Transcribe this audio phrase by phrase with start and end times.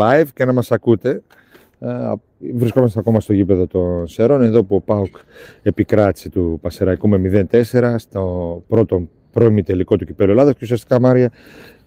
[0.00, 1.22] live και να μας ακούτε.
[1.78, 2.12] Ε,
[2.54, 5.16] βρισκόμαστε ακόμα στο γήπεδο των Σερών, εδώ που ο Πάουκ
[5.62, 11.30] επικράτησε του Πασεραϊκού με 0-4 στο πρώτο πρώιμη τελικό του κυπέλου Ελλάδας και ουσιαστικά Μάρια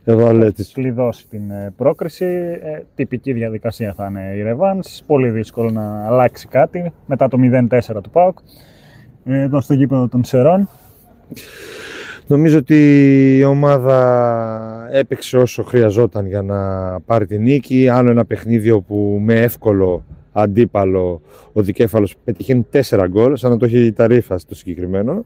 [0.05, 0.71] Έβαλε τις...
[0.71, 2.25] κλειδώσει την ε, πρόκριση.
[2.63, 5.03] Ε, τυπική διαδικασία θα είναι η Ρεβάνς.
[5.05, 8.37] Πολύ δύσκολο να αλλάξει κάτι μετά το 0-4 του ΠΑΟΚ.
[9.25, 10.69] Εδώ στο γήπεδο των Σερών.
[12.27, 17.89] Νομίζω ότι η ομάδα έπαιξε όσο χρειαζόταν για να πάρει την νίκη.
[17.89, 21.21] Άλλο ένα παιχνίδι όπου με εύκολο αντίπαλο
[21.53, 25.25] ο δικέφαλος πετυχαίνει 4 γκολ, σαν να το έχει τα ρήφα στο συγκεκριμένο.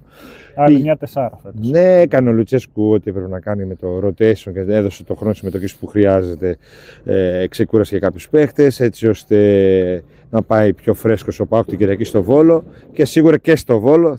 [0.56, 1.70] Άλλη μια τεσσάρα φέτος.
[1.70, 5.34] Ναι, έκανε ο Λουτσέσκου ό,τι έπρεπε να κάνει με το rotation και έδωσε το χρόνο
[5.34, 6.58] συμμετοχής που χρειάζεται.
[7.06, 12.04] Ε, ξεκούρασε για κάποιους παίχτες, έτσι ώστε να πάει πιο φρέσκος ο Πάουκ την Κυριακή
[12.04, 14.18] στο Βόλο και σίγουρα και στο Βόλο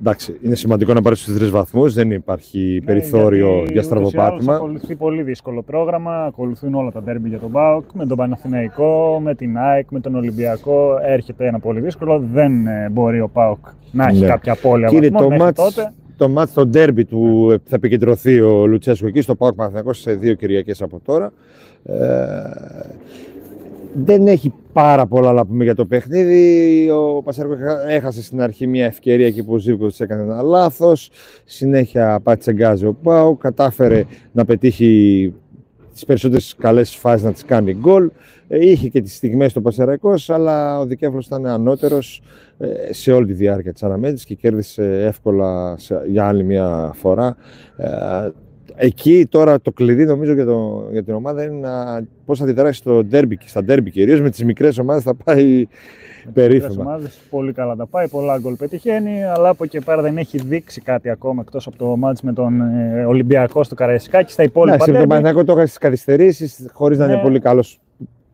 [0.00, 4.54] Εντάξει, είναι σημαντικό να πάρεις τους τρεις βαθμούς, δεν υπάρχει ναι, περιθώριο για στραβοπάτημα.
[4.54, 6.24] Ακολουθεί πολύ δύσκολο πρόγραμμα.
[6.24, 10.14] Ακολουθούν όλα τα ντέρμπι για τον Μπάουκ, με τον Παναθηναϊκό, με την ΑΕΚ, με τον
[10.14, 10.98] Ολυμπιακό.
[11.02, 12.24] Έρχεται ένα πολύ δύσκολο.
[12.32, 14.26] Δεν ε, μπορεί ο Πάουκ να έχει ναι.
[14.26, 15.92] κάποια απώλεια Κύριε, βαθμών, το μάτς, τότε.
[16.16, 20.34] Το μάτς στο ντέρμπι του θα επικεντρωθεί ο Λουτσέσκο εκεί στο Πάουκ Παναθηναϊκός σε δύο
[20.34, 21.32] Κυριακές από τώρα.
[21.84, 21.94] Ε,
[24.04, 26.90] δεν έχει πάρα πολλά να πούμε για το παιχνίδι.
[26.90, 27.54] Ο Πασάρκο
[27.88, 31.10] έχασε στην αρχή μια ευκαιρία εκεί που ο Ζήβκοβιτ έκανε ένα λάθος.
[31.44, 33.36] Συνέχεια πάτησε γκάζι ο Πάου.
[33.36, 35.34] Κατάφερε να πετύχει
[35.92, 38.10] τις περισσότερες καλές φάσεις να τις κάνει γκολ.
[38.48, 42.22] Ε, είχε και τις στιγμές στο Πασαραϊκός, αλλά ο Δικέφαλος ήταν ανώτερος
[42.58, 47.36] ε, σε όλη τη διάρκεια της αναμέτρησης και κέρδισε εύκολα για άλλη μια φορά.
[48.74, 52.44] Ε, εκεί τώρα το κλειδί νομίζω για, το, για την ομάδα είναι να, πώς θα
[52.44, 55.66] αντιδράσει στο ντέρμπι, στα ντέρμπι κυρίως με τις μικρές ομάδες θα πάει
[56.32, 56.74] περίφημα.
[56.74, 60.38] Με ομάδες πολύ καλά τα πάει, πολλά γκολ πετυχαίνει, αλλά από εκεί πέρα δεν έχει
[60.38, 64.86] δείξει κάτι ακόμα εκτός από το μάτς με τον ε, Ολυμπιακό στο Καραϊσκάκι, στα υπόλοιπα
[64.86, 65.20] ναι, ντέρμπι.
[65.20, 67.22] Ναι, το είχα στις καθυστερήσεις, χωρίς να είναι ναι.
[67.22, 67.80] πολύ καλός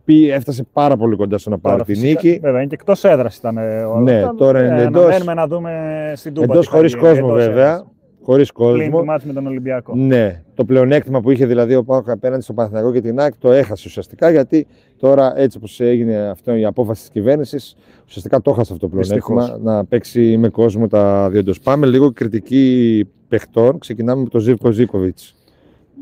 [0.07, 2.39] έφτασε πάρα πολύ κοντά στο να πάρει τη νίκη.
[2.43, 5.25] Βέβαια, είναι και εκτός έδρας ήταν όλα Ναι, τώρα είναι ε, εντός.
[5.25, 6.53] να δούμε στην Τούμπα.
[6.53, 7.85] Εντός χωρίς κόσμο, βέβαια.
[8.23, 8.77] Χωρίς κόσμο.
[8.77, 9.95] Πλην το μάτς με τον Ολυμπιακό.
[9.95, 10.43] Ναι.
[10.55, 13.85] Το πλεονέκτημα που είχε δηλαδή ο Πάοκ απέναντι στο Παναθηναϊκό και την ΑΕΚ το έχασε
[13.87, 14.67] ουσιαστικά γιατί
[14.99, 19.59] τώρα έτσι όπως έγινε αυτό η απόφαση της κυβέρνησης, ουσιαστικά το έχασε αυτό το πλεονέκτημα
[19.63, 23.79] να παίξει με κόσμο τα δύο Πάμε λίγο κριτική παιχτών.
[23.79, 25.35] Ξεκινάμε με τον Ζήβκο Ζήκοβιτς.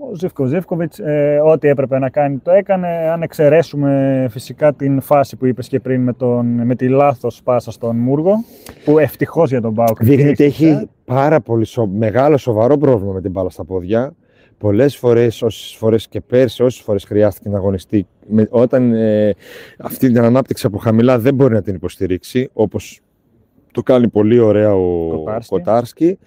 [0.03, 2.89] Ο Ζήφκο Ζήφκοβιτς, ε, ό,τι έπρεπε να κάνει το έκανε.
[2.89, 7.71] Αν εξαιρέσουμε φυσικά την φάση που είπες και πριν με, τον, με τη λάθος πάσα
[7.71, 8.45] στον Μούργο,
[8.85, 10.03] που ευτυχώς για τον Μπάουκ.
[10.05, 11.87] Δείχνει ότι έχει πάρα πολύ σο...
[11.87, 14.15] μεγάλο σοβαρό πρόβλημα με την μπάλα στα πόδια.
[14.59, 19.35] Πολλές φορές, όσες φορές και πέρσι, όσες φορές χρειάστηκε να αγωνιστεί, με, όταν ε,
[19.79, 23.01] αυτή την ανάπτυξη από χαμηλά δεν μπορεί να την υποστηρίξει, όπως
[23.73, 26.19] το κάνει πολύ ωραία ο Κοτάρσκι.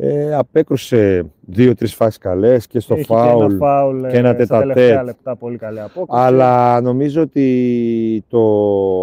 [0.00, 5.02] Ε, απέκρουσε δύο-τρεις φάσεις καλές και στο φάουλ και ένα, φάουλ, και ένα τετατέ.
[5.02, 6.22] λεπτά πολύ καλή απόκριση.
[6.22, 8.40] Αλλά νομίζω ότι το,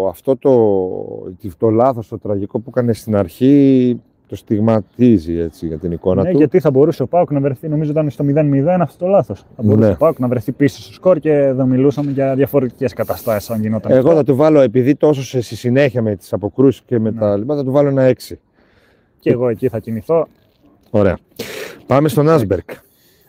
[0.08, 0.52] αυτό το,
[1.58, 6.30] το λάθος, το τραγικό που έκανε στην αρχή το στιγματίζει έτσι για την εικόνα ναι,
[6.30, 6.36] του.
[6.36, 9.44] γιατί θα μπορούσε ο Πάουκ να βρεθεί, νομίζω ήταν στο 0-0 αυτό το λάθος.
[9.56, 9.92] Θα μπορούσε ναι.
[9.92, 13.92] ο Πάουκ να βρεθεί πίσω στο σκορ και εδώ μιλούσαμε για διαφορετικές καταστάσεις αν γινόταν.
[13.92, 14.14] Εγώ αυτό.
[14.14, 17.18] θα του βάλω, επειδή τόσο σε συνέχεια με τις αποκρούσεις και με ναι.
[17.18, 18.34] τα λοιπά, θα του βάλω ένα 6.
[19.20, 20.26] Και εγώ εκεί θα κινηθώ.
[20.90, 21.18] Ωραία.
[21.86, 22.70] Πάμε στον Άσμπερκ.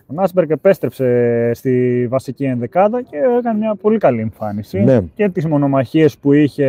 [0.09, 4.79] Ο Νάσμπεργκ επέστρεψε στη βασική ενδεκάδα και έκανε μια πολύ καλή εμφάνιση.
[4.79, 4.99] Ναι.
[5.15, 6.65] Και τις μονομαχίες που είχε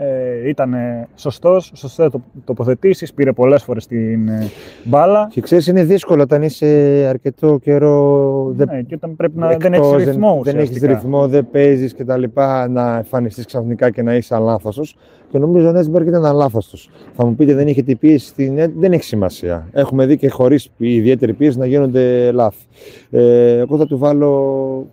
[0.00, 0.74] ε, ήταν
[1.14, 2.08] σωστός, σωστές
[2.44, 4.50] τοποθετήσεις, πήρε πολλές φορές την ε,
[4.84, 5.28] μπάλα.
[5.30, 6.66] Και ξέρεις είναι δύσκολο όταν είσαι
[7.08, 8.54] αρκετό καιρό...
[8.56, 12.04] Ναι, και όταν πρέπει να δεν έχεις ρυθμό Δεν, δεν έχεις ρυθμό, δεν παίζεις και
[12.04, 14.96] τα λοιπά, να εμφανιστείς ξαφνικά και να είσαι αλάθαστος.
[15.30, 16.90] Και νομίζω ο Νέσμπεργκ ήταν αλάθαστος.
[17.14, 19.68] Θα μου πείτε δεν είχε την πίεση στην δεν έχει σημασία.
[19.72, 22.64] Έχουμε δει και χωρίς ιδιαίτερη πίεση να γίνονται λάθη.
[23.10, 24.86] Ε, εγώ θα του βάλω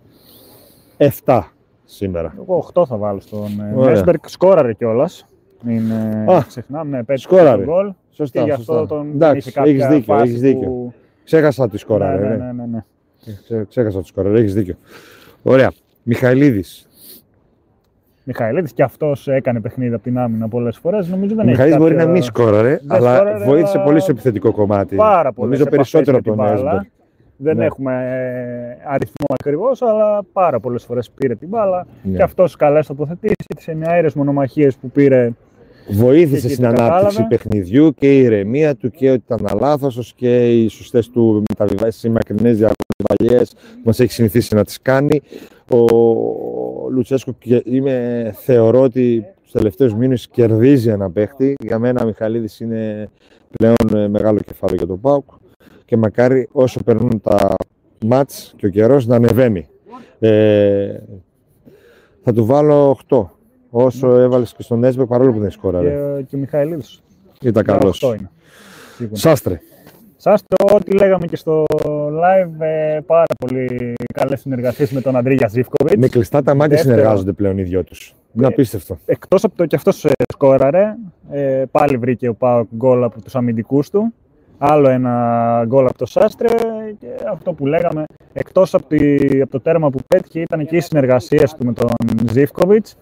[1.24, 1.40] 7
[1.84, 2.34] σήμερα.
[2.38, 4.18] Εγώ 8 θα βάλω στον Νέσμπεργκ.
[4.26, 5.26] Σκόραρε κιόλας.
[5.62, 5.92] Μην
[6.30, 7.64] Α, ξεχνάμε, ναι, σκόραρε.
[7.64, 7.92] τον γκολ.
[8.10, 10.68] Σωστά, και γι' αυτό τον Εντάξει, έχεις δίκιο, έχεις δίκιο.
[10.68, 10.92] Που...
[11.24, 12.28] Ξέχασα τη σκόραρε.
[12.28, 13.64] Ναι, ναι, ναι, ναι, ναι.
[13.68, 14.74] Ξέχασα τη σκόραρε, έχεις δίκιο.
[15.42, 15.72] Ωραία.
[16.02, 16.88] Μιχαηλίδης.
[18.24, 21.08] Μιχαηλίδης και αυτός έκανε παιχνίδι από την άμυνα πολλές φορές.
[21.08, 24.96] Νομίζω δεν Μιχαηλίδης μπορεί να μην σκόραρε, αλλά σκόραρε, βοήθησε πολύ στο επιθετικό κομμάτι.
[24.96, 25.50] Πάρα πολύ.
[25.50, 26.78] Νομίζω περισσότερο από τον Έσμπερ.
[27.36, 27.64] Δεν ναι.
[27.64, 31.86] έχουμε ε, αριθμό ακριβώς, αλλά πάρα πολλές φορές πήρε την μπάλα.
[32.02, 32.16] Ναι.
[32.16, 35.30] Και αυτός καλές τοποθετήσεις και τι εννιαέρε μονομαχίες που πήρε.
[35.88, 41.10] Βοήθησε στην ανάπτυξη παιχνιδιού και η ηρεμία του και ότι ήταν αλάθαστο και οι σωστές
[41.10, 45.22] του μεταβιβάσεις ή μακρινές διαβαλιέ που μας έχει συνηθίσει να τις κάνει.
[45.70, 47.34] Ο Λουτσέσκο
[47.64, 51.54] είμαι, θεωρώ ότι τους τελευταίους μήνες κερδίζει ένα παίχτη.
[51.64, 53.08] Για μένα ο Μιχαλίδης είναι
[53.50, 55.24] πλέον ε, μεγάλο κεφάλαιο για τον Πάουκ
[55.84, 57.54] και μακάρι όσο περνούν τα
[58.06, 59.68] μάτς και ο καιρός να ανεβαίνει.
[60.18, 60.98] Ε,
[62.22, 63.24] Θα του βάλω 8.
[63.76, 64.22] Όσο ναι.
[64.22, 65.88] έβαλες και στον Έσμπεκ παρόλο που δεν σκόραρε.
[65.88, 67.02] Και, και ο Μιχαηλίδης.
[67.40, 68.16] Ήταν καλός.
[69.12, 69.60] Σάστρε.
[70.16, 71.64] Σάστρε, ό,τι λέγαμε και στο
[72.22, 76.00] live, ε, πάρα πολύ καλές συνεργασίες με τον Αντρίγιας Ζήφκοβιτς.
[76.00, 78.14] Με κλειστά τα μάτια συνεργάζονται πλέον οι δυο τους.
[78.32, 78.98] Είναι απίστευτο.
[79.06, 80.94] Εκτός από το και αυτός ε, σκόραρε,
[81.30, 84.14] ε, πάλι βρήκε ο Πάοκ γκολ από τους αμυντικούς του.
[84.58, 86.48] Άλλο ένα γκολ από το Σάστρε
[86.98, 88.86] και αυτό που λέγαμε, εκτός από,
[89.42, 91.88] από το τέρμα που πέτυχε ήταν και οι συνεργασίες του με τον
[92.30, 92.96] Ζήφκοβιτς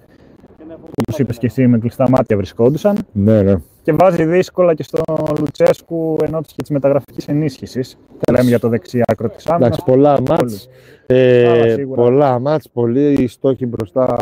[0.75, 2.99] όπως είπες και εσύ με κλειστά μάτια βρισκόντουσαν.
[3.13, 3.55] Ναι, ναι.
[3.83, 5.01] Και βάζει δύσκολα και στον
[5.39, 7.99] Λουτσέσκου ενώ και της μεταγραφικής ενίσχυσης.
[8.33, 9.69] Λέμε για το δεξί άκρο της άμυνας.
[9.69, 10.69] Εντάξει, πολλά μάτς,
[11.07, 14.17] ε, πολλά μάτς, πολλοί στόχοι μπροστά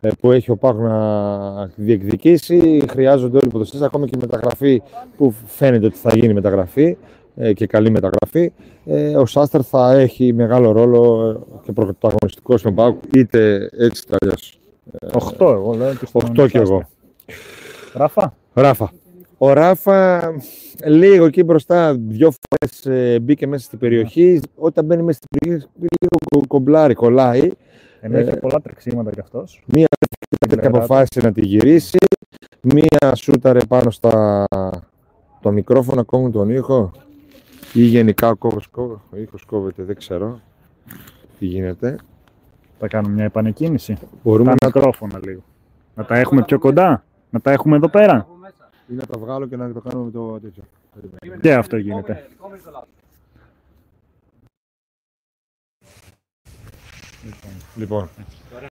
[0.00, 2.82] ε, που έχει ο Πάκ να διεκδικήσει.
[2.90, 4.82] Χρειάζονται όλοι οι ποδοσφαίρες, ακόμα και η μεταγραφή
[5.16, 6.96] που φαίνεται ότι θα γίνει μεταγραφή
[7.36, 8.52] ε, και καλή μεταγραφή.
[8.84, 11.34] Ε, ο Σάστερ θα έχει μεγάλο ρόλο
[11.64, 14.58] και πρωταγωνιστικός στον Πάκ, είτε έτσι είτε αλλιώς.
[15.12, 15.92] 8 εγώ λέω.
[16.12, 16.88] 8 και εγώ.
[17.94, 18.34] Ράφα.
[18.52, 18.92] Ράφα.
[19.38, 20.32] Ο Ράφα
[20.84, 24.40] λίγο εκεί μπροστά, δυο φορές ε, μπήκε μέσα στην περιοχή.
[24.54, 27.50] Όταν μπαίνει μέσα στην περιοχή, λίγο κομπλάρι, κολλάει.
[28.00, 29.62] Ενώ έχει πολλά τρεξίματα κι αυτός.
[29.66, 29.86] Μία
[30.48, 31.98] τέτοια αποφάσισε να τη γυρίσει.
[32.62, 34.44] Μία σούταρε πάνω στα
[35.40, 36.90] το μικρόφωνο, ακόμα τον ήχο.
[37.72, 40.40] Ή γενικά ο ήχος κόβεται, δεν ξέρω
[41.38, 41.96] τι γίνεται.
[42.78, 43.98] Θα κάνουμε μια επανεκκίνηση.
[44.22, 44.66] Μπορούμε τα να...
[44.66, 45.42] μικρόφωνα λίγο.
[45.94, 47.04] Να τα έχουμε πιο κοντά.
[47.30, 48.26] Να τα έχουμε εδώ πέρα.
[48.88, 50.62] Ή να τα βγάλω και να το κάνουμε με το τέτοιο.
[51.40, 52.26] Και αυτό γίνεται.
[57.74, 58.08] Λοιπόν,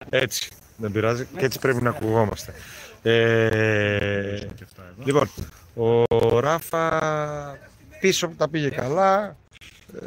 [0.10, 0.52] έτσι.
[0.78, 1.28] Δεν πειράζει.
[1.38, 2.54] Και έτσι πρέπει να ακουγόμαστε.
[3.02, 4.48] Ε,
[5.04, 5.28] λοιπόν,
[6.08, 7.02] ο Ράφα
[8.00, 9.36] πίσω που τα πήγε καλά.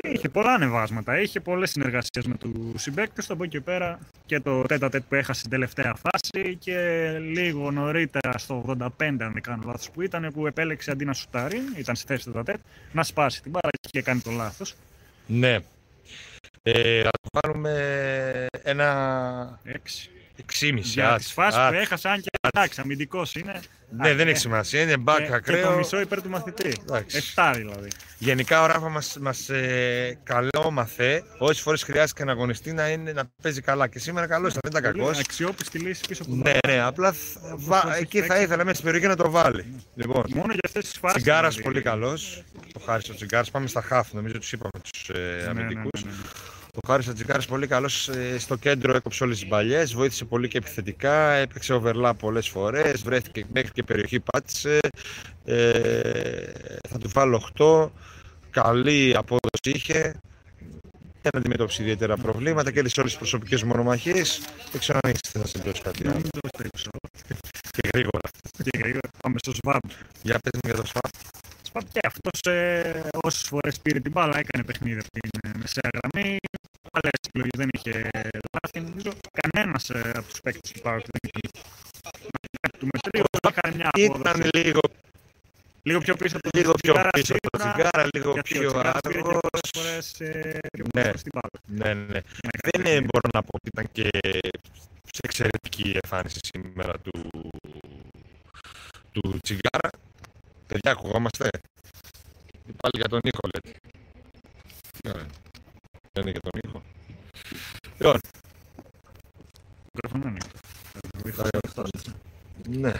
[0.00, 1.20] Είχε πολλά ανεβάσματα.
[1.20, 3.30] Είχε πολλές συνεργασίες με τους συμπαίκτες.
[3.30, 6.78] Από εκεί πέρα και το τέτα τέτ που έχασε στην τελευταία φάση και
[7.18, 11.60] λίγο νωρίτερα στο 85, αν δεν κάνω λάθος που ήταν, που επέλεξε αντί να σουτάρει,
[11.76, 12.60] ήταν στη θέση του τέτ,
[12.92, 14.74] να σπάσει την μπάρα και είχε κάνει το λάθος.
[15.26, 15.58] Ναι.
[16.62, 19.60] Ε, θα το πάρουμε ένα.
[19.64, 20.10] Έξι.
[20.46, 20.78] 6,5.
[20.82, 23.60] Για τις φάσεις που έχασε, αν και εντάξει, αμυντικός είναι.
[23.90, 24.82] Ναι, δεν έχει σημασία.
[24.82, 25.60] Είναι back και, ακραίο.
[25.60, 26.72] Και το μισό υπέρ του μαθητή.
[27.34, 27.88] 7 δηλαδή.
[28.18, 31.22] Γενικά ο Ράφα μας μας, ε, καλό μαθέ.
[31.38, 33.86] Όσες φορές χρειάστηκε να αγωνιστεί να, είναι, να παίζει καλά.
[33.88, 35.18] Και σήμερα καλό ήταν, δεν ήταν κακός.
[35.18, 37.14] Αξιόπιστη λύση πίσω από το Ναι, ναι, απλά
[37.56, 39.64] βα, εκεί θα ήθελα μέσα στην περιοχή να το βάλει.
[39.94, 41.22] Λοιπόν, Μόνο για αυτές τις φάσεις.
[41.22, 41.72] Τσιγκάρας δηλαδή.
[41.72, 42.42] πολύ καλός.
[42.72, 43.50] Το χάρη ο Τσιγκάρας.
[43.50, 45.66] Πάμε στα χάφ, νομίζω τους είπαμε τους ε, ναι,
[46.86, 46.86] ναι, αμυντικού.
[46.86, 50.48] Ναι, ο Χάρης Ατζικάρη πολύ καλός ε, στο κέντρο, έκοψε όλες τις μπαλιές, βοήθησε πολύ
[50.48, 54.78] και επιθετικά, έπαιξε overlap πολλές φορές, βρέθηκε μέχρι και περιοχή, πάτησε.
[55.44, 56.52] Ε,
[56.88, 57.90] θα του βάλω 8.
[58.50, 60.20] Καλή απόδοση είχε.
[61.22, 64.40] Δεν αντιμετώπισε ιδιαίτερα προβλήματα και σε όλες τις προσωπικές μονομαχίες.
[64.70, 66.20] Δεν ξέρω αν έχεις να συμπληρώσει κάτι άλλο.
[67.70, 68.28] Και γρήγορα.
[68.62, 69.08] Και γρήγορα.
[69.22, 69.78] Πάμε στο ΣΒΑΜ.
[70.22, 71.10] Για πες για το ΣΒΑΜ.
[71.92, 76.36] Και αυτός ε, όσες φορές πήρε την μπάλα έκανε παιχνίδι από την ε, μεσαία γραμμή.
[76.92, 78.08] Άλλε επιλογές δεν είχε
[78.52, 78.80] λάθη.
[78.80, 81.40] Νομίζω κανένας ε, από τους παίκτες του Πάουκ δεν είχε
[82.78, 83.24] του μετρίου.
[83.48, 84.20] Έκανε μια απόδοση.
[84.20, 84.80] Ήταν λίγο
[85.88, 89.38] Λίγο πιο πίσω από το λίγο πιο πίσω από το τσιγάρα, λίγο πιο άδικο.
[90.92, 91.12] Ναι,
[91.66, 92.20] ναι, ναι.
[92.82, 94.08] Δεν μπορώ να πω ότι ήταν και
[95.02, 97.30] σε εξαιρετική εμφάνιση σήμερα του,
[99.12, 99.90] του τσιγάρα.
[100.68, 101.48] Παιδιά, ακουγόμαστε;
[102.76, 103.80] Πάλι για τον ήχο, λέτε.
[105.04, 105.12] Ναι,
[106.12, 106.82] δεν είναι για τον ήχο.
[107.98, 108.20] Λοιπόν.
[112.68, 112.92] Ναι.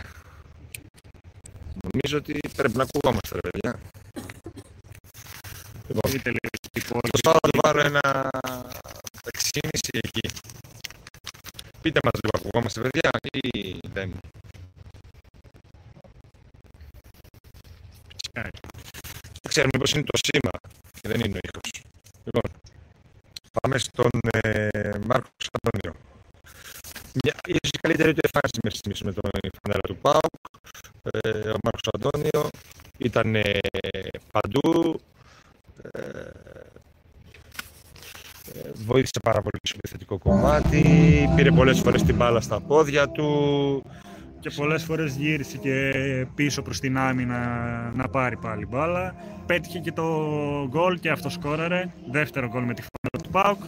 [1.83, 3.81] Νομίζω ότι πρέπει να ακουγόμαστε, ρε παιδιά.
[6.73, 8.31] Λοιπόν, το θα του βάλω ένα
[9.25, 10.29] 6,5 εκεί.
[11.81, 14.21] Πείτε μας λίγο, ακουγόμαστε, παιδιά, ή δεν.
[19.59, 20.55] Δεν ξέρουμε μήπως είναι το σήμα
[21.01, 21.71] και δεν είναι ο ήχος.
[22.25, 22.61] Λοιπόν,
[23.61, 24.69] πάμε στον ε,
[25.07, 26.01] Μάρκος Αντώνιο.
[27.23, 29.31] Μια, ίσως η καλύτερη του εμφάνιση μέχρι στιγμής με τον
[29.63, 30.43] φανέλα του ΠΑΟΚ.
[31.11, 32.51] Ε, ο Μάρκος Αντώνιο
[32.99, 33.59] ήταν ε,
[34.33, 35.01] παντού.
[35.93, 36.01] Ε,
[38.55, 40.83] ε, βοήθησε πάρα πολύ στο επιθετικό κομμάτι,
[41.37, 43.29] πήρε πολλές φορές την μπάλα στα πόδια του,
[44.41, 45.93] και πολλές φορές γύρισε και
[46.35, 47.39] πίσω προς την άμυνα
[47.95, 49.15] να πάρει πάλι μπάλα.
[49.47, 50.05] Πέτυχε και το
[50.69, 51.91] γκολ και αυτό σκόραρε.
[52.11, 53.63] Δεύτερο γκολ με τη φανέλα του Πάουκ.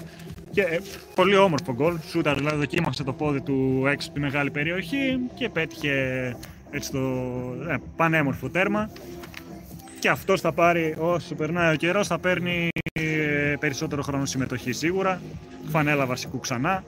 [0.50, 0.80] Και ε,
[1.14, 1.98] πολύ όμορφο γκολ.
[2.08, 6.36] Σούταρ δηλαδή δοκίμασε το πόδι του έξω από τη μεγάλη περιοχή και πέτυχε
[6.70, 6.98] έτσι το
[7.68, 8.90] ε, πανέμορφο τέρμα.
[9.98, 15.20] Και αυτός θα πάρει, όσο περνάει ο καιρός, θα παίρνει ε, περισσότερο χρόνο συμμετοχή σίγουρα.
[15.68, 16.84] Φανέλα βασικού ξανά.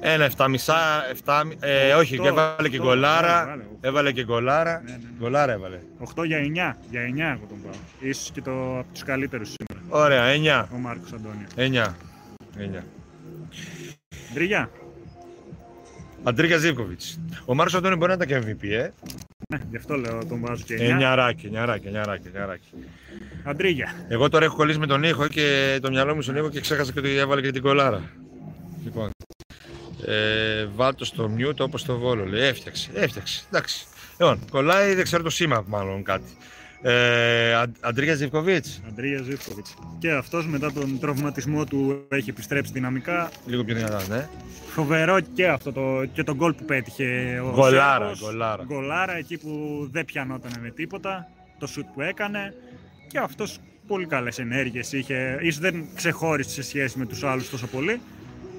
[0.00, 0.76] Ένα, 7 μισά,
[1.24, 3.58] 7, ε, όχι, 8, έβαλε και γκολάρα.
[3.80, 4.82] Έβαλε και γκολάρα.
[4.84, 5.08] Ναι, ναι, ναι.
[5.18, 5.78] Γκολάρα έβαλε.
[6.14, 6.76] 8 για 9.
[6.90, 7.72] Για 9 εγώ τον πάω.
[8.00, 10.04] Ίσως και το, από τους καλύτερους σήμερα.
[10.04, 10.74] Ωραία, 9.
[10.74, 11.46] Ο Μάρκος Αντώνιο.
[11.56, 11.94] 9.
[12.78, 12.82] 9.
[14.34, 14.70] Ντρίγια.
[16.22, 17.00] Αντρίγια Ζήβκοβιτ.
[17.44, 18.90] Ο Μάρκος Αντώνιο μπορεί να ήταν και MVP, ε.
[19.48, 20.80] Ναι, γι' αυτό λέω τον βάζω και 9.
[20.80, 22.68] Εννιαράκι, εννιαράκι, εννιαράκι, εννιαράκι.
[23.44, 23.92] Αντρίγια.
[24.08, 26.92] Εγώ τώρα έχω κολλήσει με τον ήχο και το μυαλό μου στον ήχο και ξέχασα
[26.92, 28.02] και ότι έβαλε και την κολάρα.
[30.04, 30.14] Λοιπόν.
[30.14, 32.24] Ε, βάλτο στο mute όπως το βόλο.
[32.24, 33.44] Λέει, έφτιαξε, έφτιαξε.
[33.48, 33.86] Εντάξει.
[34.20, 36.36] Λοιπόν, κολλάει, δεν ξέρω το σήμα μάλλον κάτι.
[36.82, 38.82] Ε, Αντρίγια Ζιβκοβίτς.
[38.88, 39.74] Αντρίγια Ζιβκοβίτς.
[39.98, 43.30] Και αυτός μετά τον τραυματισμό του έχει επιστρέψει δυναμικά.
[43.46, 44.28] Λίγο πιο δυνατά, ναι.
[44.74, 48.64] Φοβερό και αυτό το, και το γκολ που πέτυχε ο Γκολάρα, γκολάρα.
[48.64, 49.50] Γκολάρα εκεί που
[49.92, 51.28] δεν πιανόταν με τίποτα.
[51.58, 52.54] Το σουτ που έκανε.
[53.08, 55.38] Και αυτός πολύ καλές ενέργειες είχε.
[55.52, 58.00] σω δεν ξεχώρισε σε σχέση με τους άλλους τόσο πολύ.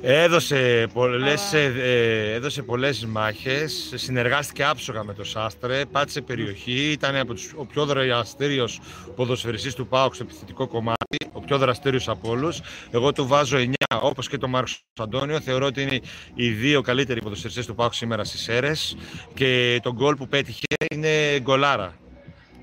[0.07, 7.15] Έδωσε πολλές, ε, ε, έδωσε πολλές μάχες, συνεργάστηκε άψογα με τον Σάστρε, πάτησε περιοχή, ήταν
[7.15, 8.79] από τους, ο πιο δραστήριος
[9.15, 12.61] ποδοσφαιριστής του ΠΑΟΚ στο επιθετικό κομμάτι, ο πιο δραστήριος από όλους.
[12.91, 15.99] Εγώ του βάζω 9, όπως και τον Μάρκος Αντώνιο, θεωρώ ότι είναι
[16.33, 18.97] οι δύο καλύτεροι ποδοσφαιριστές του ΠΑΟΚ σήμερα στις αίρες
[19.33, 21.93] και το γκολ που πέτυχε είναι γκολάρα.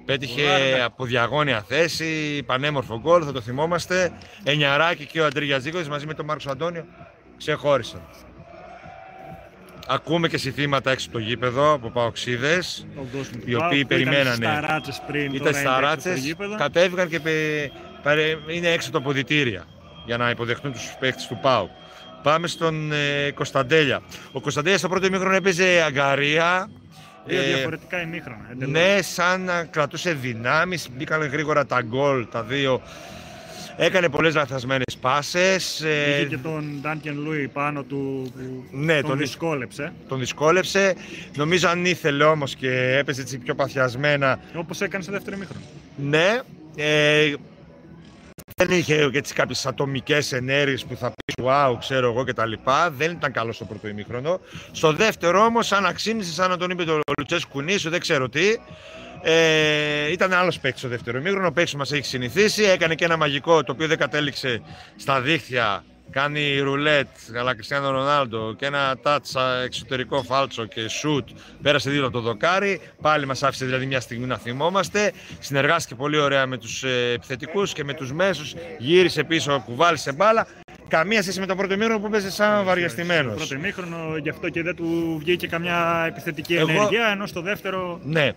[0.05, 0.83] Πέτυχε ναι.
[0.83, 4.13] από διαγώνια θέση, πανέμορφο γκολ, θα το θυμόμαστε.
[4.43, 6.87] Εννιαράκι και ο Αντρίγια μαζί με τον Μάρκος Αντώνιο
[7.43, 8.01] ξεχώρισαν.
[9.89, 12.87] Ακούμε και συθήματα έξω από το γήπεδο από παοξίδες,
[13.45, 14.61] οι οποίοι περιμένανε.
[15.33, 17.21] Ήταν στα ράτσες, κατέβηκαν και
[18.55, 19.65] είναι έξω από τα ποδητήρια
[20.07, 21.69] για να υποδεχτούν τους παίχτε του ΠΑΟ.
[22.23, 24.01] Πάμε στον ε, Κωνσταντέλια.
[24.33, 26.71] Ο Κωνσταντέλια στο πρώτο ημίχρονο έπαιζε αγκαρία.
[27.27, 28.49] Δύο ε, διαφορετικά ημίχρονα.
[28.57, 30.89] Ναι, σαν να κρατούσε δυνάμεις.
[30.93, 32.83] Μπήκαν γρήγορα τα γκολ, τα δύο
[33.77, 35.81] Έκανε πολλές λαθασμένες πάσες.
[35.81, 39.93] Ε, Είχε και τον Ντάνκεν Λούι πάνω του που ναι, τον, τον δυσκόλεψε.
[40.09, 40.95] Τον δυσκόλεψε.
[41.37, 44.39] Νομίζω αν ήθελε όμως και έπεσε έτσι πιο παθιασμένα.
[44.55, 45.65] Όπως έκανε στο δεύτερο μήχρονο.
[45.97, 46.41] Ναι.
[46.77, 47.35] Ε,
[48.57, 52.53] δεν είχε έτσι κάποιες ατομικές ενέργειες που θα πεις wow, ξέρω εγώ κτλ.
[52.97, 54.41] Δεν ήταν καλό στο πρώτο ημίχρονο.
[54.73, 58.29] Στο δεύτερο όμως, σαν να ξύνησε, σαν να τον είπε το Λουτσέσκου Νίσου, δεν ξέρω
[58.29, 58.57] τι.
[59.23, 61.47] Ε, ήταν άλλος παίκτης στο δεύτερο ημίχρονο.
[61.47, 62.63] Ο παίκτης μας έχει συνηθίσει.
[62.63, 64.63] Έκανε και ένα μαγικό το οποίο δεν κατέληξε
[64.97, 65.85] στα δίχτυα.
[66.11, 71.29] Κάνει ρουλέτ, αλλά Κριστιανό Ρονάλντο και ένα τάτσα εξωτερικό φάλτσο και σουτ.
[71.63, 72.81] Πέρασε δίπλα το δοκάρι.
[73.01, 75.13] Πάλι μας άφησε δηλαδή μια στιγμή να θυμόμαστε.
[75.39, 78.55] Συνεργάστηκε πολύ ωραία με τους ε, επιθετικούς και με τους μέσους.
[78.79, 80.47] Γύρισε πίσω, κουβάλισε μπάλα.
[80.89, 83.29] Καμία σχέση με το πρώτο ημίχρονο που παίζει σαν βαριαστημένο.
[83.29, 87.07] Στο πρώτο ημίχρονο γι' αυτό και δεν του βγήκε καμιά επιθετική ενέργεια.
[87.07, 88.01] Ενώ στο δεύτερο.
[88.05, 88.31] Ναι,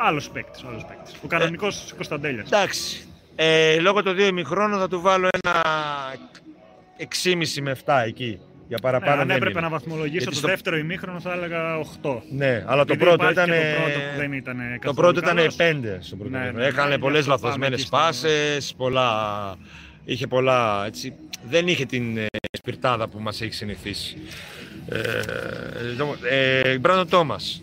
[0.00, 0.64] Άλλος παίκτης.
[0.68, 1.14] Άλλος παίκτης.
[1.24, 2.46] Ο κανονικός ε, Κωνσταντέλιας.
[2.46, 3.06] Εντάξει.
[3.36, 5.62] Ε, λόγω των δύο ημιχρόνων θα του βάλω ένα
[6.98, 8.40] 6,5 με 7 εκεί.
[8.68, 10.48] Για παραπάνω ναι, αν έπρεπε να βαθμολογήσω το στο...
[10.48, 12.10] δεύτερο ημίχρονο θα έλεγα 8.
[12.30, 13.46] Ναι, αλλά το πρώτο ήταν.
[13.46, 16.98] Το πρώτο που δεν ήταν Το πρώτο ήταν 5 στο πρώτο ναι, ναι, Έχανε ναι,
[16.98, 19.56] πολλές λανθασμένες πάσες, πολλά.
[20.04, 20.86] Είχε πολλά.
[20.86, 21.14] Έτσι.
[21.48, 22.26] Δεν είχε την ε,
[22.58, 24.16] σπιρτάδα που μας έχει συνηθίσει.
[26.28, 27.62] Ε, ε, Μπράντον Τόμας.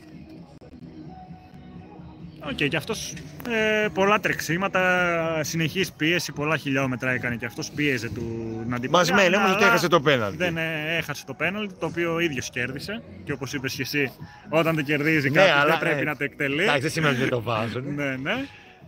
[2.45, 3.13] OK, okay, και αυτός
[3.49, 8.23] ε, πολλά τρεξίματα, συνεχής πίεση, πολλά χιλιόμετρα έκανε και αυτός πίεζε του
[8.67, 10.37] να την Μας μένει όμως ότι έχασε το πέναλτι.
[10.37, 13.01] Δεν ε, έχασε το πέναλτι, το οποίο ο ίδιος κέρδισε.
[13.23, 14.11] Και όπως είπες και εσύ,
[14.49, 16.61] όταν δεν κερδίζει ναι, κάτι δεν πρέπει ε, να το εκτελεί.
[16.61, 17.93] Εντάξει, δεν σημαίνει ότι δεν το βάζουν.
[17.93, 18.45] ναι, ναι.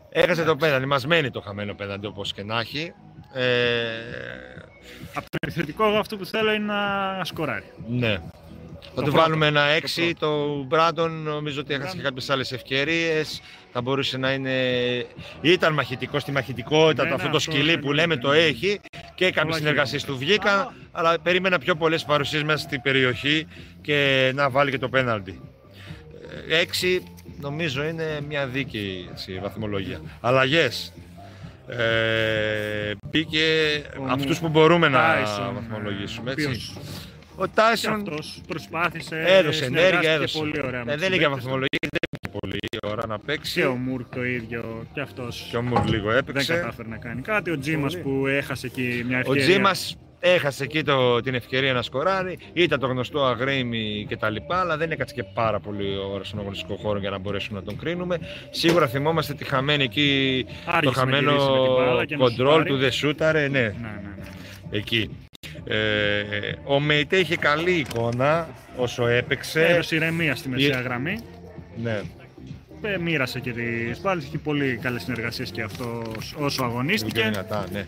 [0.09, 2.93] Έχασε το πέναλτι, μας μένει το χαμένο πέναλτι όπως και να έχει.
[3.33, 3.43] Ε...
[5.13, 7.65] Από το επιθετικό, αυτό που θέλω είναι να σκοράρει.
[7.87, 8.17] Ναι.
[8.95, 9.61] Θα του βάλουμε ένα
[9.95, 10.11] 6.
[10.19, 13.41] Το, το Μπράντον νομίζω ότι έχασε και κάποιες άλλες ευκαιρίες.
[13.71, 14.51] Θα μπορούσε να είναι.
[15.41, 18.79] ήταν μαχητικός στη μαχητικότητα, ναι, αυτό ναι, το σκυλί που λέμε το έχει
[19.15, 20.73] και κάποιες συνεργασίες του βγήκαν.
[20.91, 23.47] Αλλά περίμενα πιο πολλές παρουσίες μέσα στην περιοχή
[23.81, 25.41] και να βάλει και το πέναλτι.
[26.99, 27.01] 6
[27.39, 30.01] νομίζω είναι μια δίκαιη έτσι, βαθμολογία.
[30.21, 30.93] Αλλαγές.
[31.67, 33.45] Ε, μπήκε
[34.09, 34.99] αυτούς που μπορούμε να
[35.53, 36.31] βαθμολογήσουμε.
[36.31, 36.73] Έτσι.
[37.39, 38.03] Ο Τάισον
[38.47, 39.23] προσπάθησε.
[39.25, 40.37] Έδωσε ενέργεια, έδωσε.
[40.37, 42.57] Πολύ ωραία ε, δεν είχε βαθμολογία, δεν είχε πολύ
[42.91, 43.59] ώρα να παίξει.
[43.59, 44.85] Και ο Μουρ το ίδιο.
[44.93, 45.47] Και αυτός.
[45.49, 46.53] Και ο Μουρ λίγο έπαιξε.
[46.53, 47.51] Δεν κατάφερε να κάνει κάτι.
[47.51, 49.43] Ο Τζίμας που έχασε εκεί μια ευκαιρία.
[49.43, 52.37] Ο Τζίμας έχασε εκεί το, την ευκαιρία να σκοράρει.
[52.53, 54.35] Ήταν το γνωστό αγρίμι κτλ.
[54.47, 57.77] Αλλά δεν έκατσε και πάρα πολύ ώρα στον αγωνιστικό χώρο για να μπορέσουμε να τον
[57.77, 58.19] κρίνουμε.
[58.49, 60.45] Σίγουρα θυμόμαστε τη χαμένη εκεί,
[60.81, 61.35] το χαμένο
[62.17, 63.47] κοντρόλ του Δεσούταρε.
[63.47, 64.77] Ναι, ναι, ναι, ναι.
[64.77, 65.09] Εκεί.
[65.69, 69.65] Ε, ο Μεϊτέ είχε καλή εικόνα όσο έπαιξε.
[69.65, 71.19] Έδωσε ηρεμία στη μεσαία γραμμή.
[71.83, 72.01] Ναι.
[72.81, 74.23] Ε, μοίρασε και τις μπάλες.
[74.25, 76.01] Είχε πολύ καλές συνεργασίες και αυτό
[76.39, 77.21] όσο αγωνίστηκε.
[77.21, 77.85] Δυνατά, ναι.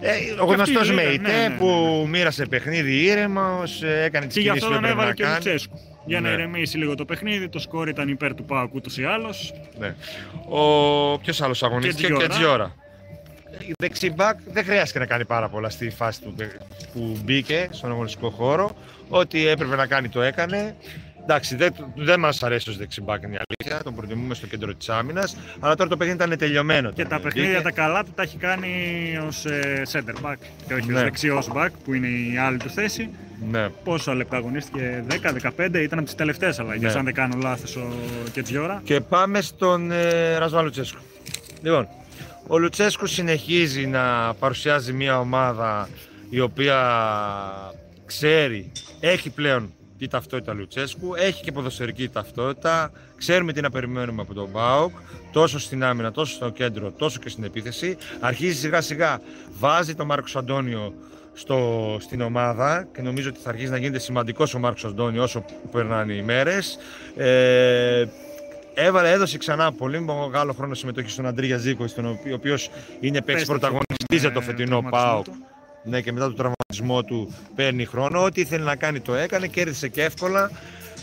[0.00, 2.08] Ε, ο γνωστός Μέιτε ναι, ναι, που ναι.
[2.08, 3.62] μοίρασε παιχνίδι ήρεμα,
[4.04, 5.38] έκανε τις κινήσεις που έπρεπε να κάνει.
[5.38, 5.56] Και ο
[6.06, 7.48] για να ηρεμήσει λίγο το παιχνίδι.
[7.48, 9.54] Το σκόρ ήταν υπέρ του Πάουκ ούτως ή άλλως.
[9.78, 9.94] Ναι.
[10.48, 11.18] Ο...
[11.18, 12.74] Ποιος άλλος αγωνίστηκε; Και Τζιόρα.
[13.78, 16.34] Δεξιμπάκ δεν χρειάστηκε να κάνει πάρα πολλά στη φάση του
[16.92, 18.76] που μπήκε στον αγωνιστικό χώρο.
[19.08, 20.76] Ό,τι έπρεπε να κάνει το έκανε.
[21.22, 23.82] Εντάξει, δεν, δεν μας αρέσει ως δεξιμπάκ είναι η αλήθεια.
[23.82, 25.36] Τον προτιμούμε στο κέντρο της άμυνας.
[25.60, 26.90] Αλλά τώρα το παιχνίδι ήταν τελειωμένο.
[26.90, 28.70] Και τα παιχνίδια τα καλά του τα έχει κάνει
[29.26, 30.98] ως ε, center back και όχι ναι.
[30.98, 33.10] ω δεξιός back που είναι η άλλη του θέση.
[33.50, 33.68] Ναι.
[33.68, 36.98] Πόσα λεπτά αγωνίστηκε, 10-15 ήταν από τις τελευταίες αλλαγές, ναι.
[36.98, 37.92] αν δεν κάνω λάθος ο
[38.32, 38.80] Κετζιόρα.
[38.84, 41.00] Και πάμε στον ε, Ρασβά Λουτσέσκου.
[41.62, 41.88] Λοιπόν,
[42.46, 45.88] ο Λουτσέσκου συνεχίζει να παρουσιάζει μια ομάδα
[46.30, 46.78] η οποία
[48.06, 52.92] ξέρει, έχει πλέον τη ταυτότητα Λουτσέσκου, έχει και ποδοσφαιρική ταυτότητα.
[53.16, 54.92] Ξέρουμε τι να περιμένουμε από τον Μπάουκ,
[55.32, 57.96] τόσο στην άμυνα, τόσο στο κέντρο, τόσο και στην επίθεση.
[58.20, 59.20] Αρχίζει σιγά σιγά,
[59.58, 60.94] βάζει τον Μάρκος Αντώνιο
[61.32, 65.44] στο, στην ομάδα και νομίζω ότι θα αρχίσει να γίνεται σημαντικός ο Μάρκος Αντώνιο όσο
[65.72, 66.78] περνάνε οι μέρες.
[67.16, 68.04] Ε,
[68.74, 71.84] έβαλε, έδωσε ξανά πολύ μεγάλο χρόνο συμμετοχή στον Αντρίγια Ζήκο,
[72.30, 75.26] ο οποίος είναι παίκτης πρωταγωνιστής για το φετινό ΠΑΟΚ.
[75.84, 78.22] Ναι, και μετά το τραυματισμό του παίρνει χρόνο.
[78.22, 80.50] Ό,τι ήθελε να κάνει το έκανε, κέρδισε και εύκολα.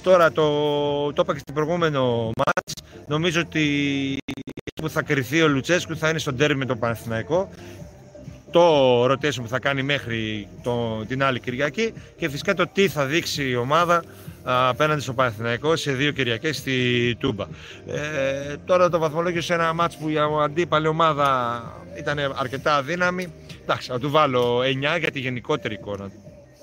[0.03, 2.73] Τώρα το, το είπα και στην προηγούμενο μάτς.
[3.07, 4.17] Νομίζω ότι
[4.81, 7.49] που θα κρυθεί ο Λουτσέσκου θα είναι στο ντέρμι με τον Παναθηναϊκό
[8.51, 13.05] το rotation που θα κάνει μέχρι το, την άλλη Κυριακή και φυσικά το τι θα
[13.05, 14.03] δείξει η ομάδα
[14.43, 17.45] απέναντι στο Παναθηναϊκό σε δύο Κυριακές στη Τούμπα.
[17.87, 21.63] Ε, τώρα το βαθμολόγιο σε ένα μάτς που η αντίπαλη ομάδα
[21.97, 23.33] ήταν αρκετά αδύναμη.
[23.61, 26.11] Εντάξει, θα του βάλω 9 για τη γενικότερη εικόνα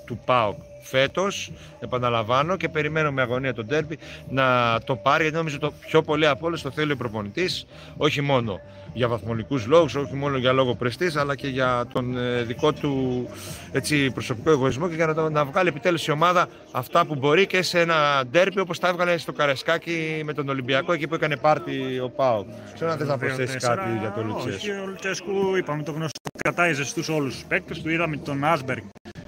[0.05, 5.59] του ΠΑΟΚ φέτος, επαναλαμβάνω και περιμένω με αγωνία τον τέρπι να το πάρει γιατί νομίζω
[5.59, 7.65] το πιο πολύ από όλες το θέλει ο προπονητής,
[7.97, 8.59] όχι μόνο
[8.93, 13.27] για βαθμολικούς λόγους, όχι μόνο για λόγο πρεστής, αλλά και για τον ε, δικό του
[13.71, 17.61] έτσι, προσωπικό εγωισμό και για να, να βγάλει επιτέλους η ομάδα αυτά που μπορεί και
[17.61, 21.99] σε ένα ντέρπι όπως τα έβγαλε στο Καρεσκάκι με τον Ολυμπιακό εκεί που έκανε πάρτι
[22.03, 22.45] ο Πάο.
[22.73, 24.55] Ξέρω αν θες να προσθέσεις κάτι για τον Λουτσέσκου.
[24.55, 28.83] Όχι, ο Λουτσέσκου είπαμε το γνωστό κρατάει ζεστούς όλους τους παίκτες του, είδαμε τον Άσμπεργκ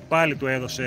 [0.07, 0.85] πάλι του έδωσε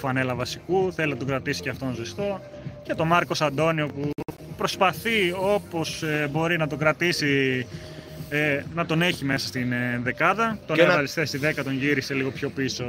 [0.00, 2.40] φανέλα βασικού, θέλει να τον κρατήσει και αυτόν ζεστό
[2.82, 4.10] και τον Μάρκος Αντώνιο που
[4.56, 7.66] προσπαθεί όπως ε, μπορεί να τον κρατήσει
[8.34, 10.58] ε, να τον έχει μέσα στην ε, δεκάδα.
[10.66, 11.08] Τον και έβαλε ένα...
[11.08, 12.84] στη θέση 10, τον γύρισε λίγο πιο πίσω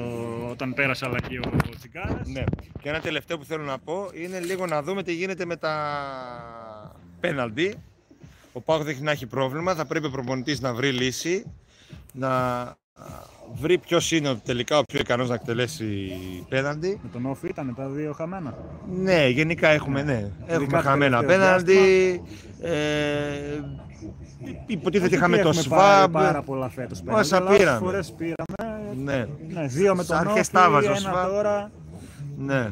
[0.50, 2.28] όταν πέρασε αλλαγή ο Τσιγκάρας.
[2.28, 2.44] Ναι.
[2.82, 5.76] Και ένα τελευταίο που θέλω να πω είναι λίγο να δούμε τι γίνεται με τα
[7.20, 7.76] πέναλτι.
[8.54, 11.46] Ο Πάγο δεν έχει να έχει πρόβλημα, θα πρέπει ο προπονητής να βρει λύση,
[12.12, 12.32] να
[13.54, 16.12] βρει ποιος είναι τελικά ο πιο ικανός να εκτελέσει
[16.50, 17.00] πέναντι.
[17.04, 18.58] Με τον Όφη ήταν τα δύο χαμένα.
[18.96, 20.32] Ναι, γενικά έχουμε, ναι.
[20.46, 22.22] έχουμε χαμένα πέναντι.
[22.62, 23.60] Ε,
[24.66, 26.12] υποτίθεται είχαμε το ΣΒΑΜ.
[26.12, 27.80] Πάρα πολλά φέτος Όσα πήραμε.
[27.80, 28.82] φορές πήραμε.
[29.04, 29.26] Ναι.
[29.54, 31.72] ναι δύο με τον Όφη, ένα τώρα.
[32.38, 32.72] Ναι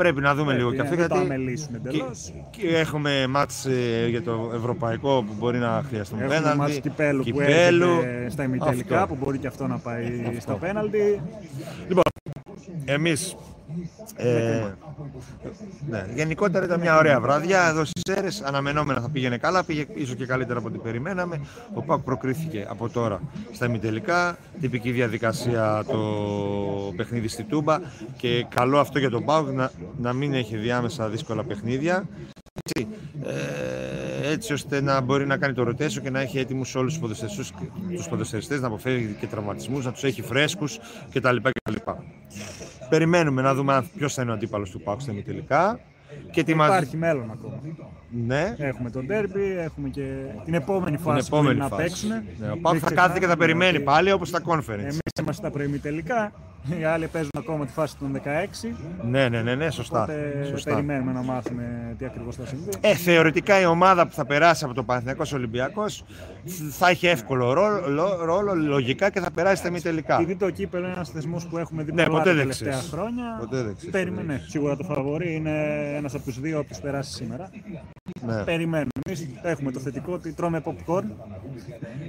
[0.00, 0.94] πρέπει να δούμε λίγο και αυτό.
[0.94, 1.28] Γιατί
[1.88, 2.02] και,
[2.50, 6.60] και έχουμε μάτς ε, για το ευρωπαϊκό που μπορεί να χρειαστούμε έχουμε πέναλτι.
[6.60, 10.40] Έχουμε κυπέλου, κυπέλου που στα ημιτελικά που μπορεί και αυτό να πάει αυτό.
[10.40, 11.22] στα πέναλτι.
[11.88, 12.02] Λοιπόν,
[12.84, 13.36] εμείς
[14.16, 14.74] ε,
[15.88, 18.28] ναι, γενικότερα ήταν μια ωραία βραδιά εδώ στις Σέρρες.
[18.42, 21.40] Αναμενόμενα θα πήγαινε καλά, πήγε ίσως και καλύτερα από ό,τι περιμέναμε.
[21.74, 23.20] Ο ΠΑΟΚ προκρίθηκε από τώρα
[23.52, 24.38] στα ημιτελικά.
[24.60, 25.98] Τυπική διαδικασία το
[26.96, 27.80] παιχνίδι στη Τούμπα.
[28.16, 32.08] Και καλό αυτό για τον ΠΑΟΚ να, να μην έχει διάμεσα δύσκολα παιχνίδια.
[32.64, 32.88] Έτσι,
[33.24, 36.98] ε, έτσι ώστε να μπορεί να κάνει το rotation και να έχει έτοιμους όλους
[37.96, 40.78] τους ποδοσφαιριστές, να αποφεύγει και τραυματισμούς, να τους έχει φρέσκους
[41.12, 41.36] κτλ.
[42.90, 45.80] Περιμένουμε να δούμε ποιος θα είναι ο αντίπαλος του Πάουκ στα τελικά.
[46.30, 47.60] Και Υπάρχει μέλλον ακόμα.
[48.26, 48.54] Ναι.
[48.58, 50.02] Έχουμε τον Derby, έχουμε και
[50.44, 52.08] την επόμενη φάση που να παίξουν.
[52.08, 54.78] Ναι, ο Πάουκ θα κάθεται και θα περιμένει πάλι όπως τα conference.
[54.78, 56.32] Εμείς είμαστε στα τελικά.
[56.80, 58.26] Οι άλλοι παίζουν ακόμα τη φάση των 16.
[59.02, 60.02] Ναι, ναι, ναι, ναι σωστά.
[60.02, 60.70] Οπότε σωστά.
[60.70, 62.70] περιμένουμε να μάθουμε τι ακριβώς θα συμβεί.
[62.80, 66.04] Ε, θεωρητικά η ομάδα που θα περάσει από το Παναθηναϊκός Ολυμπιακός
[66.70, 70.14] θα έχει εύκολο ρόλο, ρόλο, λογικά και θα περάσει στα μη τελικά.
[70.14, 73.36] Επειδή το κύπελο είναι ένας θεσμός που έχουμε δει ναι, πολλά τα τελευταία χρόνια.
[73.38, 74.44] Ποτέ δεν Περίμενε.
[74.48, 75.50] Σίγουρα το φαβορή είναι
[75.96, 77.50] ένας από τους δύο που περάσεις σήμερα.
[78.26, 78.44] Ναι.
[78.44, 78.88] Περιμένουμε.
[79.06, 81.04] Εμείς έχουμε το θετικό ότι τρώμε popcorn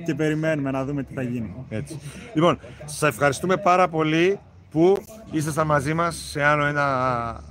[0.05, 1.53] και περιμένουμε να δούμε τι θα γίνει.
[1.69, 1.99] Έτσι.
[2.33, 4.39] Λοιπόν, σας ευχαριστούμε πάρα πολύ
[4.71, 4.97] που
[5.31, 6.85] ήσασταν μαζί μας σε άλλο ένα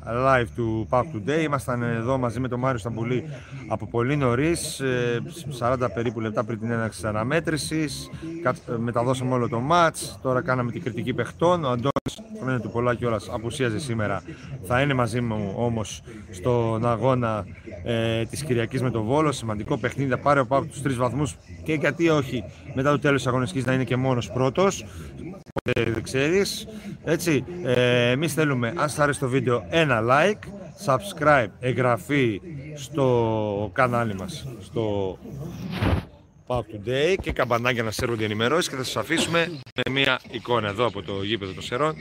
[0.07, 1.43] live του Park Today.
[1.43, 3.25] Ήμασταν εδώ μαζί με τον Μάριο Σταμπουλή
[3.69, 4.83] από πολύ νωρίς,
[5.59, 8.11] 40 ε, περίπου λεπτά πριν την έναρξη της αναμέτρησης.
[8.79, 11.65] Μεταδώσαμε όλο το match, τώρα κάναμε την κριτική παιχτών.
[11.65, 14.23] Ο Αντώνης, μένει του πολλά κιόλας, απουσίαζε σήμερα.
[14.63, 17.45] Θα είναι μαζί μου όμως στον αγώνα
[17.85, 19.33] ε, της Κυριακής με τον Βόλο.
[19.33, 23.17] Σημαντικό παιχνίδι, θα πάρει ο Park τους τρεις βαθμούς και γιατί όχι μετά το τέλος
[23.17, 24.85] της αγωνιστικής να είναι και μόνος πρώτος.
[25.63, 26.67] Δεν ξέρεις.
[27.05, 30.49] Έτσι, ε, εμείς θέλουμε, αν σας αρέσει το βίντεο, ένα like,
[30.87, 32.41] subscribe, εγγραφή
[32.75, 35.19] στο κανάλι μας, στο
[36.47, 40.87] Park Today και καμπανάκια να σέρβονται ενημερώσεις και θα σας αφήσουμε με μια εικόνα εδώ
[40.87, 41.95] από το γήπεδο των Σερών.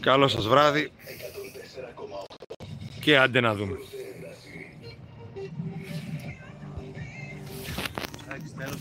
[0.00, 0.90] Καλό σας βράδυ
[3.00, 3.76] και άντε να δούμε.